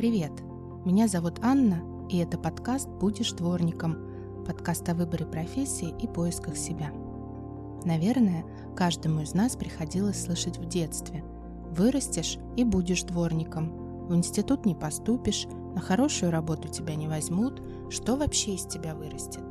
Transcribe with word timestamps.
Привет! 0.00 0.32
Меня 0.86 1.08
зовут 1.08 1.40
Анна, 1.42 1.82
и 2.08 2.16
это 2.16 2.38
подкаст 2.38 2.88
«Будешь 2.88 3.32
дворником» 3.32 3.98
подкаст 4.46 4.88
о 4.88 4.94
выборе 4.94 5.26
профессии 5.26 5.94
и 6.00 6.06
поисках 6.06 6.56
себя. 6.56 6.90
Наверное, 7.84 8.46
каждому 8.74 9.20
из 9.20 9.34
нас 9.34 9.56
приходилось 9.56 10.22
слышать 10.22 10.56
в 10.56 10.64
детстве 10.64 11.22
«Вырастешь 11.72 12.38
и 12.56 12.64
будешь 12.64 13.02
дворником», 13.02 14.06
«В 14.08 14.14
институт 14.14 14.64
не 14.64 14.74
поступишь», 14.74 15.46
«На 15.74 15.82
хорошую 15.82 16.32
работу 16.32 16.68
тебя 16.68 16.94
не 16.94 17.06
возьмут», 17.06 17.62
«Что 17.90 18.16
вообще 18.16 18.54
из 18.54 18.64
тебя 18.64 18.94
вырастет?» 18.94 19.44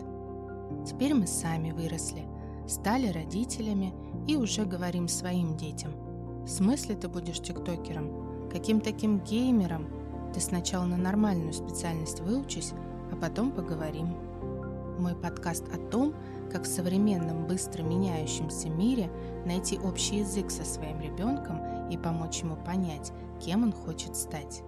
Теперь 0.83 1.13
мы 1.13 1.27
сами 1.27 1.69
выросли, 1.69 2.25
стали 2.67 3.11
родителями 3.11 3.93
и 4.27 4.35
уже 4.35 4.65
говорим 4.65 5.09
своим 5.09 5.55
детям. 5.55 5.91
В 6.43 6.49
смысле 6.49 6.95
ты 6.95 7.07
будешь 7.07 7.39
тиктокером? 7.39 8.49
Каким 8.49 8.81
таким 8.81 9.19
геймером? 9.19 9.98
Ты 10.33 10.41
сначала 10.41 10.85
на 10.85 10.97
нормальную 10.97 11.53
специальность 11.53 12.19
выучись, 12.19 12.73
а 13.11 13.15
потом 13.15 13.51
поговорим. 13.51 14.07
Мой 14.99 15.15
подкаст 15.15 15.63
о 15.73 15.77
том, 15.77 16.13
как 16.51 16.63
в 16.63 16.67
современном 16.67 17.47
быстро 17.47 17.83
меняющемся 17.83 18.69
мире 18.69 19.09
найти 19.45 19.77
общий 19.77 20.17
язык 20.17 20.51
со 20.51 20.65
своим 20.65 20.99
ребенком 20.99 21.89
и 21.89 21.97
помочь 21.97 22.41
ему 22.41 22.55
понять, 22.57 23.11
кем 23.43 23.63
он 23.63 23.71
хочет 23.71 24.15
стать. 24.15 24.61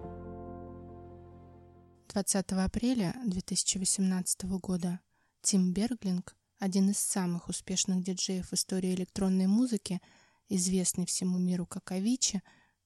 20 2.08 2.52
апреля 2.52 3.14
2018 3.26 4.44
года 4.60 5.00
Тим 5.40 5.72
Берглинг, 5.72 6.36
один 6.58 6.90
из 6.90 6.98
самых 6.98 7.48
успешных 7.48 8.02
диджеев 8.02 8.48
в 8.48 8.52
истории 8.52 8.94
электронной 8.94 9.46
музыки, 9.46 10.00
известный 10.48 11.06
всему 11.06 11.38
миру 11.38 11.66
как 11.66 11.90
Авичи, 11.92 12.42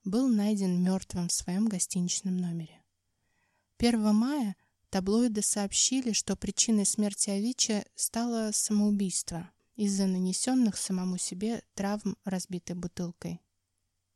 был 0.06 0.28
найден 0.28 0.82
мертвым 0.82 1.28
в 1.28 1.32
своем 1.32 1.66
гостиничном 1.66 2.36
номере. 2.36 2.82
1 3.78 4.14
мая 4.14 4.56
таблоиды 4.88 5.42
сообщили, 5.42 6.12
что 6.12 6.36
причиной 6.36 6.86
смерти 6.86 7.30
Авичи 7.30 7.84
стало 7.96 8.52
самоубийство 8.52 9.50
из-за 9.74 10.06
нанесенных 10.06 10.76
самому 10.76 11.18
себе 11.18 11.62
травм 11.74 12.16
разбитой 12.24 12.76
бутылкой. 12.76 13.42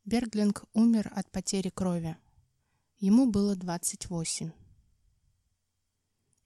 Берглинг 0.05 0.64
умер 0.72 1.12
от 1.14 1.30
потери 1.30 1.69
крови. 1.69 2.16
Ему 2.98 3.30
было 3.30 3.56
28. 3.56 4.52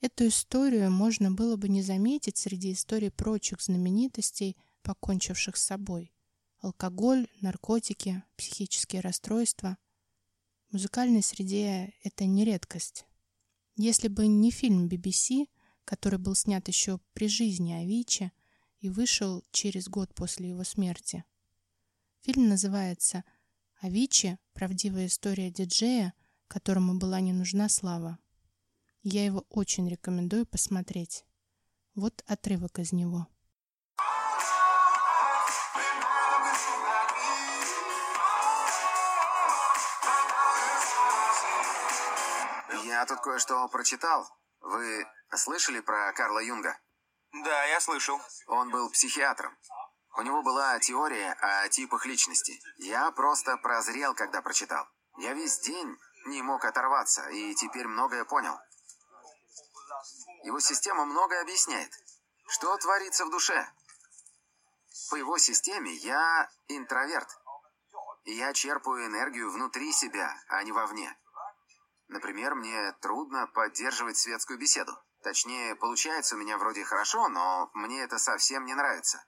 Эту 0.01 0.29
историю 0.29 0.91
можно 0.91 1.31
было 1.31 1.57
бы 1.57 1.69
не 1.69 1.83
заметить 1.83 2.37
среди 2.37 2.73
историй 2.73 3.11
прочих 3.11 3.61
знаменитостей, 3.61 4.57
покончивших 4.83 5.57
с 5.57 5.65
собой. 5.65 6.13
Алкоголь, 6.65 7.29
наркотики, 7.43 8.23
психические 8.39 9.03
расстройства. 9.03 9.77
В 10.71 10.73
музыкальной 10.73 11.23
среде 11.23 11.93
это 12.03 12.25
не 12.25 12.43
редкость. 12.47 13.05
Если 13.77 14.09
бы 14.09 14.27
не 14.29 14.51
фильм 14.51 14.89
BBC, 14.89 15.51
который 15.85 16.19
был 16.19 16.35
снят 16.35 16.67
еще 16.67 17.01
при 17.13 17.29
жизни 17.29 17.75
Авичи 17.75 18.33
и 18.79 18.89
вышел 18.89 19.45
через 19.51 19.91
год 19.91 20.15
после 20.15 20.49
его 20.49 20.65
смерти. 20.65 21.27
Фильм 22.23 22.49
называется 22.49 23.25
«Авичи. 23.83 24.39
Правдивая 24.55 25.09
история 25.09 25.51
диджея, 25.51 26.15
которому 26.49 26.95
была 26.95 27.21
не 27.21 27.35
нужна 27.35 27.69
слава». 27.69 28.19
Я 29.03 29.23
его 29.23 29.45
очень 29.51 29.87
рекомендую 29.87 30.47
посмотреть. 30.47 31.27
Вот 31.95 32.25
отрывок 32.27 32.79
из 32.79 32.93
него. 32.93 33.29
Я 43.05 43.09
тут 43.09 43.21
кое-что 43.21 43.69
прочитал. 43.69 44.27
Вы 44.61 45.07
слышали 45.37 45.81
про 45.81 46.11
Карла 46.15 46.39
Юнга? 46.39 46.81
Да, 47.33 47.65
я 47.65 47.79
слышал. 47.79 48.19
Он 48.47 48.71
был 48.71 48.89
психиатром. 48.89 49.55
У 50.17 50.23
него 50.23 50.43
была 50.43 50.79
теория 50.79 51.35
о 51.35 51.69
типах 51.69 52.07
личности. 52.07 52.59
Я 52.79 53.11
просто 53.11 53.59
прозрел, 53.59 54.15
когда 54.15 54.41
прочитал. 54.41 54.89
Я 55.19 55.35
весь 55.35 55.59
день 55.59 55.99
не 56.29 56.41
мог 56.41 56.65
оторваться, 56.65 57.29
и 57.29 57.55
теперь 57.55 57.87
многое 57.87 58.25
понял. 58.25 58.59
Его 60.45 60.59
система 60.61 61.05
многое 61.05 61.43
объясняет. 61.43 61.93
Что 62.47 62.75
творится 62.79 63.27
в 63.27 63.31
душе? 63.31 63.71
По 65.11 65.17
его 65.17 65.37
системе 65.37 65.93
я 65.93 66.49
интроверт. 66.69 67.29
И 68.25 68.33
я 68.33 68.55
черпаю 68.55 69.09
энергию 69.09 69.53
внутри 69.53 69.93
себя, 69.93 70.35
а 70.49 70.63
не 70.63 70.73
вовне. 70.73 71.15
Например, 72.09 72.55
мне 72.55 72.93
трудно 73.01 73.47
поддерживать 73.47 74.17
светскую 74.17 74.59
беседу. 74.59 74.93
Точнее, 75.23 75.75
получается 75.75 76.35
у 76.35 76.39
меня 76.39 76.59
вроде 76.59 76.85
хорошо, 76.85 77.29
но 77.29 77.71
мне 77.73 78.03
это 78.03 78.19
совсем 78.19 78.67
не 78.67 78.75
нравится. 78.75 79.25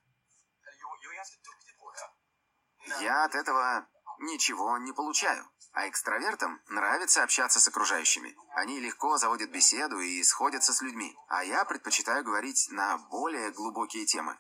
Я 3.01 3.25
от 3.25 3.35
этого 3.35 3.89
ничего 4.19 4.79
не 4.79 4.93
получаю. 4.93 5.51
А 5.73 5.89
экстравертам 5.89 6.63
нравится 6.69 7.23
общаться 7.23 7.61
с 7.61 7.69
окружающими. 7.69 8.35
Они 8.55 8.81
легко 8.81 9.19
заводят 9.19 9.51
беседу 9.51 9.99
и 10.01 10.23
сходятся 10.23 10.73
с 10.73 10.81
людьми. 10.81 11.15
А 11.29 11.45
я 11.45 11.65
предпочитаю 11.65 12.25
говорить 12.25 12.69
на 12.71 12.97
более 13.11 13.51
глубокие 13.53 14.07
темы. 14.07 14.39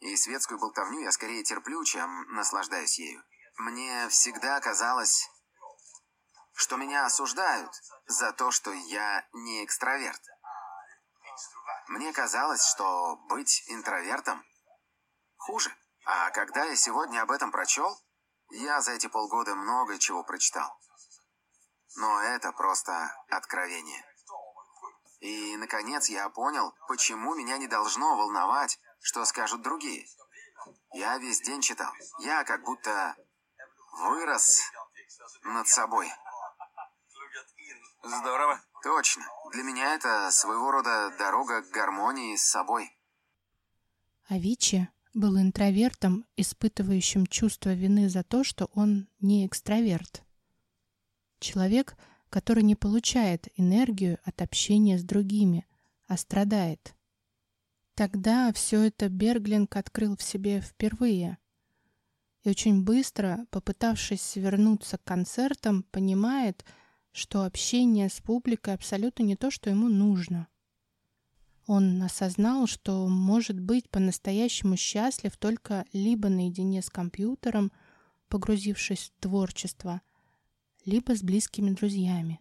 И 0.00 0.16
светскую 0.16 0.58
болтовню 0.58 1.00
я 1.00 1.12
скорее 1.12 1.42
терплю, 1.44 1.82
чем 1.84 2.26
наслаждаюсь 2.34 2.98
ею. 2.98 3.22
Мне 3.56 4.08
всегда 4.08 4.60
казалось, 4.60 5.28
что 6.60 6.76
меня 6.76 7.06
осуждают 7.06 7.72
за 8.06 8.32
то, 8.32 8.50
что 8.50 8.70
я 8.70 9.26
не 9.32 9.64
экстраверт. 9.64 10.20
Мне 11.88 12.12
казалось, 12.12 12.62
что 12.66 13.16
быть 13.30 13.64
интровертом 13.68 14.44
хуже. 15.38 15.74
А 16.04 16.30
когда 16.30 16.64
я 16.64 16.76
сегодня 16.76 17.22
об 17.22 17.30
этом 17.30 17.50
прочел, 17.50 17.98
я 18.50 18.82
за 18.82 18.92
эти 18.92 19.06
полгода 19.06 19.54
много 19.54 19.98
чего 19.98 20.22
прочитал. 20.22 20.78
Но 21.96 22.20
это 22.20 22.52
просто 22.52 23.10
откровение. 23.30 24.04
И, 25.20 25.56
наконец, 25.56 26.10
я 26.10 26.28
понял, 26.28 26.74
почему 26.88 27.34
меня 27.34 27.56
не 27.56 27.68
должно 27.68 28.16
волновать, 28.16 28.78
что 29.00 29.24
скажут 29.24 29.62
другие. 29.62 30.06
Я 30.92 31.16
весь 31.16 31.40
день 31.40 31.62
читал. 31.62 31.92
Я 32.18 32.44
как 32.44 32.62
будто 32.64 33.16
вырос 33.92 34.60
над 35.42 35.66
собой. 35.68 36.12
Здорово. 38.02 38.60
Точно. 38.82 39.22
Для 39.52 39.62
меня 39.62 39.94
это 39.94 40.30
своего 40.30 40.70
рода 40.70 41.12
дорога 41.18 41.62
к 41.62 41.70
гармонии 41.70 42.36
с 42.36 42.42
собой. 42.42 42.90
Авичи 44.28 44.88
был 45.12 45.38
интровертом, 45.38 46.24
испытывающим 46.36 47.26
чувство 47.26 47.74
вины 47.74 48.08
за 48.08 48.22
то, 48.22 48.42
что 48.42 48.70
он 48.74 49.08
не 49.20 49.46
экстраверт. 49.46 50.22
Человек, 51.40 51.96
который 52.30 52.62
не 52.62 52.74
получает 52.74 53.48
энергию 53.56 54.18
от 54.24 54.40
общения 54.40 54.98
с 54.98 55.02
другими, 55.02 55.66
а 56.06 56.16
страдает. 56.16 56.94
Тогда 57.94 58.52
все 58.52 58.82
это 58.82 59.08
Берглинг 59.08 59.76
открыл 59.76 60.16
в 60.16 60.22
себе 60.22 60.60
впервые. 60.60 61.38
И 62.44 62.48
очень 62.48 62.82
быстро, 62.82 63.46
попытавшись 63.50 64.36
вернуться 64.36 64.96
к 64.96 65.04
концертам, 65.04 65.82
понимает, 65.82 66.64
что 66.64 66.79
общение 67.44 68.08
с 68.08 68.20
публикой 68.20 68.74
абсолютно 68.74 69.22
не 69.24 69.36
то, 69.36 69.50
что 69.50 69.70
ему 69.70 69.88
нужно– 69.88 70.48
он 71.72 72.02
осознал, 72.02 72.66
что 72.66 73.06
может 73.06 73.60
быть 73.60 73.88
по-настоящему 73.90 74.76
счастлив 74.76 75.36
только 75.36 75.84
либо 75.92 76.28
наедине 76.28 76.82
с 76.82 76.90
компьютером, 76.90 77.70
погрузившись 78.28 79.12
в 79.16 79.20
творчество, 79.20 80.02
либо 80.84 81.14
с 81.14 81.22
близкими 81.22 81.70
друзьями. 81.70 82.40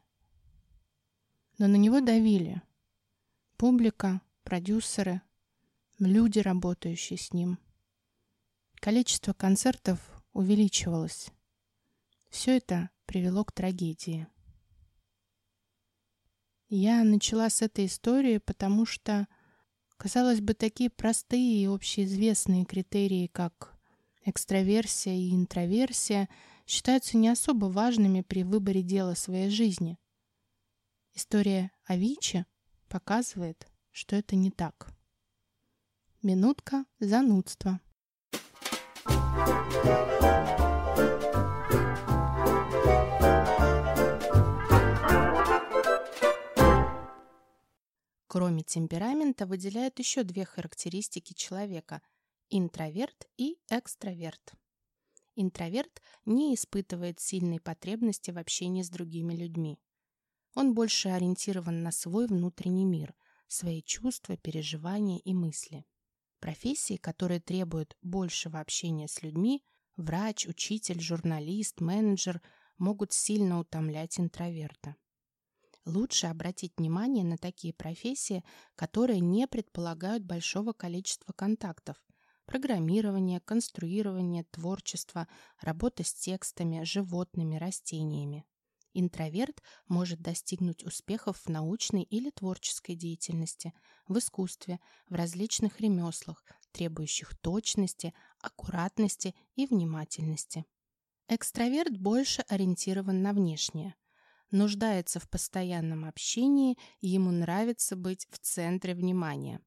Но 1.59 1.67
на 1.67 1.75
него 1.75 2.01
давили. 2.01 2.63
Публика, 3.55 4.19
продюсеры, 4.41 5.21
люди, 5.99 6.39
работающие 6.39 7.19
с 7.19 7.31
ним. 7.31 7.59
Количество 8.79 9.33
концертов 9.33 9.99
увеличивалось. 10.33 11.29
Все 12.31 12.57
это 12.57 12.89
привело 13.05 13.45
к 13.45 13.51
трагедии. 13.51 14.25
Я 16.69 17.03
начала 17.03 17.49
с 17.49 17.63
этой 17.63 17.87
истории, 17.87 18.37
потому 18.37 18.85
что, 18.85 19.27
казалось 19.97 20.39
бы, 20.39 20.53
такие 20.53 20.91
простые 20.91 21.63
и 21.63 21.67
общеизвестные 21.67 22.63
критерии, 22.63 23.25
как 23.25 23.75
экстраверсия 24.23 25.15
и 25.15 25.33
интроверсия, 25.33 26.29
считаются 26.67 27.17
не 27.17 27.27
особо 27.29 27.65
важными 27.65 28.21
при 28.21 28.43
выборе 28.43 28.83
дела 28.83 29.15
своей 29.15 29.49
жизни. 29.49 29.97
История 31.15 31.71
Авичи 31.85 32.45
показывает, 32.87 33.67
что 33.91 34.15
это 34.15 34.35
не 34.35 34.51
так. 34.51 34.93
Минутка 36.21 36.85
занудства. 36.99 37.79
Кроме 48.29 48.61
темперамента 48.61 49.47
выделяют 49.47 49.97
еще 49.97 50.21
две 50.21 50.45
характеристики 50.45 51.33
человека– 51.33 52.03
интроверт 52.51 53.27
и 53.37 53.57
экстраверт. 53.71 54.53
Интроверт 55.35 55.99
не 56.25 56.53
испытывает 56.53 57.19
сильной 57.19 57.59
потребности 57.59 58.29
в 58.29 58.37
общении 58.37 58.83
с 58.83 58.89
другими 58.91 59.33
людьми. 59.33 59.79
Он 60.53 60.75
больше 60.75 61.09
ориентирован 61.09 61.81
на 61.81 61.91
свой 61.91 62.27
внутренний 62.27 62.85
мир, 62.85 63.15
свои 63.47 63.81
чувства, 63.81 64.37
переживания 64.37 65.17
и 65.17 65.33
мысли. 65.33 65.83
Профессии, 66.39 66.97
которые 66.97 67.39
требуют 67.39 67.97
большего 68.03 68.59
общения 68.59 69.07
с 69.07 69.23
людьми– 69.23 69.63
врач, 69.97 70.45
учитель, 70.45 71.01
журналист, 71.01 71.81
менеджер– 71.81 72.43
могут 72.77 73.11
сильно 73.11 73.59
утомлять 73.59 74.19
интроверта. 74.19 74.95
Лучше 75.85 76.27
обратить 76.27 76.73
внимание 76.77 77.23
на 77.23 77.37
такие 77.37 77.73
профессии, 77.73 78.43
которые 78.75 79.19
не 79.21 79.47
предполагают 79.47 80.23
большого 80.23 80.73
количества 80.73 81.33
контактов. 81.33 81.97
Программирование, 82.45 83.39
конструирование, 83.39 84.43
творчество, 84.51 85.27
работа 85.61 86.03
с 86.03 86.13
текстами, 86.13 86.83
животными, 86.83 87.57
растениями. 87.57 88.45
Интроверт 88.93 89.61
может 89.87 90.19
достигнуть 90.19 90.83
успехов 90.83 91.37
в 91.37 91.49
научной 91.49 92.03
или 92.03 92.31
творческой 92.31 92.95
деятельности, 92.95 93.73
в 94.07 94.17
искусстве, 94.17 94.79
в 95.07 95.13
различных 95.13 95.79
ремеслах, 95.79 96.43
требующих 96.71 97.37
точности, 97.37 98.13
аккуратности 98.41 99.35
и 99.55 99.67
внимательности. 99.67 100.65
Экстраверт 101.27 101.95
больше 101.97 102.41
ориентирован 102.47 103.21
на 103.21 103.31
внешнее– 103.31 103.95
нуждается 104.51 105.19
в 105.19 105.29
постоянном 105.29 106.05
общении, 106.05 106.77
ему 107.01 107.31
нравится 107.31 107.95
быть 107.95 108.27
в 108.29 108.39
центре 108.39 108.93
внимания. 108.93 109.61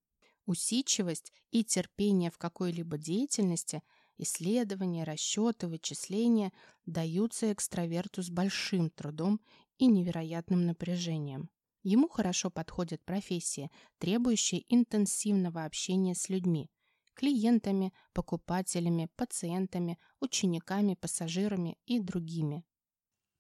Усидчивость 0.47 1.33
и 1.51 1.65
терпение 1.65 2.31
в 2.31 2.39
какой-либо 2.39 2.99
деятельности, 2.99 3.83
исследования, 4.19 5.05
расчеты, 5.05 5.69
вычисления 5.69 6.53
даются 6.85 7.53
экстраверту 7.53 8.23
с 8.23 8.31
большим 8.31 8.91
трудом 8.91 9.41
и 9.79 9.87
невероятным 9.87 10.67
напряжением. 10.67 11.51
Ему 11.83 12.09
хорошо 12.09 12.51
подходят 12.51 13.05
профессии, 13.05 13.71
требующие 13.99 14.65
интенсивного 14.69 15.65
общения 15.65 16.15
с 16.15 16.29
людьми, 16.29 16.71
клиентами, 17.15 17.93
покупателями, 18.13 19.09
пациентами, 19.17 19.99
учениками, 20.21 20.95
пассажирами 20.95 21.77
и 21.87 21.99
другими. 21.99 22.65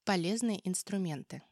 Полезные 0.04 0.60
инструменты. 0.68 1.42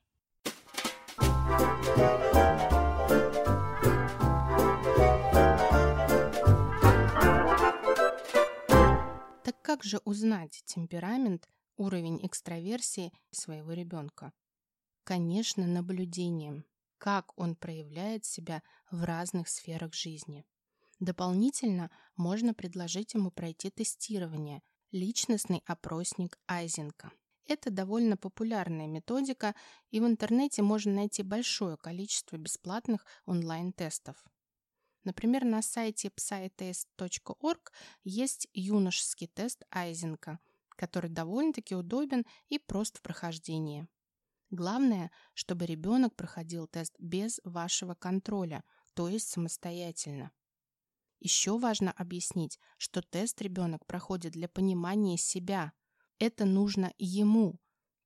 Так 9.45 9.63
как 9.63 9.85
же 9.85 10.01
узнать 10.05 10.65
темперамент, 10.67 11.49
уровень 11.77 12.19
экстраверсии 12.27 13.13
своего 13.31 13.73
ребенка? 13.73 14.33
Конечно, 15.05 15.65
наблюдением, 15.69 16.65
как 16.99 17.33
он 17.39 17.55
проявляет 17.55 18.25
себя 18.25 18.65
в 18.91 19.05
разных 19.05 19.49
сферах 19.49 19.95
жизни. 19.95 20.45
Дополнительно 20.99 21.89
можно 22.17 22.53
предложить 22.53 23.15
ему 23.15 23.31
пройти 23.31 23.71
тестирование 23.71 24.61
личностный 24.91 25.63
опросник 25.67 26.37
Айзенка. 26.49 27.13
Это 27.51 27.73
довольно 27.73 28.17
популярная 28.17 28.87
методика, 28.87 29.57
и 29.91 29.99
в 29.99 30.07
интернете 30.07 30.63
можно 30.63 30.93
найти 30.93 31.25
большое 31.25 31.77
количество 31.77 32.37
бесплатных 32.37 33.05
онлайн-тестов. 33.27 34.25
Например, 35.03 35.45
на 35.45 35.61
сайте 35.61 36.11
psytest.org 36.11 37.73
есть 38.05 38.47
юношеский 38.53 39.27
тест 39.27 39.65
Айзенка, 39.73 40.39
который 40.77 41.11
довольно-таки 41.11 41.75
удобен 41.75 42.25
и 42.51 42.61
прост 42.61 42.99
в 42.99 43.03
прохождении. 43.03 43.89
Главное, 44.51 45.11
чтобы 45.35 45.67
ребенок 45.67 46.15
проходил 46.15 46.69
тест 46.69 46.95
без 47.01 47.41
вашего 47.43 47.95
контроля, 47.97 48.63
то 48.95 49.09
есть 49.09 49.29
самостоятельно. 49.29 50.31
Еще 51.19 51.59
важно 51.59 51.91
объяснить, 51.91 52.61
что 52.79 53.03
тест 53.03 53.43
ребенок 53.43 53.85
проходит 53.87 54.35
для 54.35 54.49
понимания 54.49 55.19
себя, 55.19 55.73
это 56.21 56.45
нужно 56.45 56.93
ему, 56.99 57.59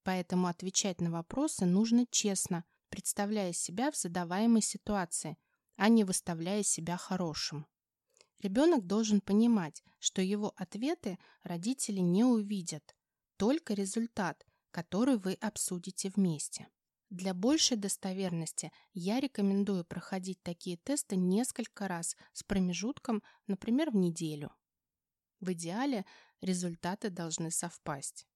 поэтому 0.05 0.46
отвечать 0.46 1.00
на 1.00 1.11
вопросы 1.11 1.66
нужно 1.66 2.06
честно, 2.11 2.64
представляя 2.88 3.52
себя 3.52 3.90
в 3.90 3.96
задаваемой 3.96 4.62
ситуации, 4.62 5.37
а 5.76 5.88
не 5.88 6.05
выставляя 6.05 6.62
себя 6.62 6.96
хорошим. 6.96 7.66
Ребенок 8.40 8.87
должен 8.87 9.20
понимать, 9.20 9.82
что 9.99 10.22
его 10.22 10.52
ответы 10.56 11.19
родители 11.43 12.00
не 12.00 12.25
увидят, 12.25 12.94
только 13.37 13.75
результат, 13.75 14.46
который 14.70 15.16
вы 15.16 15.34
обсудите 15.34 16.11
вместе. 16.14 16.69
Для 17.11 17.34
большей 17.34 17.76
достоверности 17.76 18.72
я 18.93 19.20
рекомендую 19.20 19.84
проходить 19.84 20.43
такие 20.43 20.76
тесты 20.76 21.16
несколько 21.16 21.88
раз 21.88 22.16
с 22.32 22.43
промежутком, 22.43 23.22
например, 23.46 23.90
в 23.90 23.96
неделю. 23.96 24.52
В 25.40 25.52
идеале 25.52 26.05
результаты 26.41 27.11
должны 27.11 27.51
совпасть. 27.51 28.27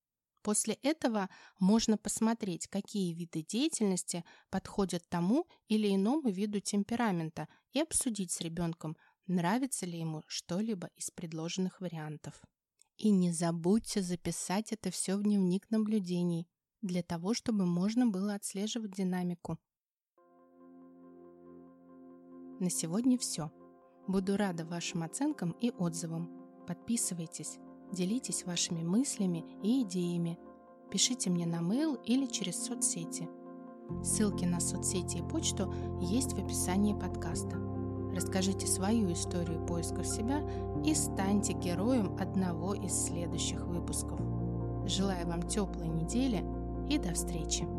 После 0.42 0.74
этого 0.74 1.28
можно 1.58 1.98
посмотреть, 1.98 2.68
какие 2.68 3.12
виды 3.12 3.42
деятельности 3.42 4.24
подходят 4.50 5.06
тому 5.08 5.46
или 5.68 5.94
иному 5.94 6.30
виду 6.30 6.60
темперамента 6.60 7.48
и 7.72 7.80
обсудить 7.80 8.32
с 8.32 8.40
ребенком, 8.40 8.96
нравится 9.26 9.84
ли 9.84 9.98
ему 9.98 10.22
что-либо 10.26 10.88
из 10.96 11.10
предложенных 11.10 11.80
вариантов. 11.80 12.40
И 12.96 13.10
не 13.10 13.30
забудьте 13.30 14.00
записать 14.02 14.72
это 14.72 14.90
все 14.90 15.16
в 15.16 15.22
дневник 15.22 15.70
наблюдений, 15.70 16.48
для 16.82 17.02
того, 17.02 17.34
чтобы 17.34 17.66
можно 17.66 18.06
было 18.06 18.34
отслеживать 18.34 18.92
динамику. 18.92 19.58
На 22.60 22.70
сегодня 22.70 23.18
все. 23.18 23.52
Буду 24.08 24.36
рада 24.36 24.64
вашим 24.64 25.02
оценкам 25.02 25.52
и 25.60 25.70
отзывам. 25.70 26.64
Подписывайтесь, 26.66 27.58
делитесь 27.92 28.44
вашими 28.44 28.82
мыслями 28.82 29.44
и 29.62 29.82
идеями. 29.82 30.38
Пишите 30.90 31.30
мне 31.30 31.46
на 31.46 31.60
mail 31.60 32.00
или 32.04 32.26
через 32.26 32.64
соцсети. 32.64 33.28
Ссылки 34.02 34.44
на 34.44 34.60
соцсети 34.60 35.18
и 35.18 35.22
почту 35.22 35.72
есть 36.00 36.32
в 36.32 36.38
описании 36.38 36.94
подкаста. 36.94 37.56
Расскажите 38.14 38.66
свою 38.66 39.12
историю 39.12 39.64
поисков 39.66 40.06
себя 40.06 40.42
и 40.84 40.94
станьте 40.94 41.52
героем 41.52 42.16
одного 42.18 42.74
из 42.74 42.92
следующих 42.92 43.66
выпусков. 43.66 44.20
Желаю 44.86 45.26
вам 45.26 45.42
теплой 45.42 45.88
недели 45.88 46.44
и 46.88 46.98
до 46.98 47.14
встречи! 47.14 47.77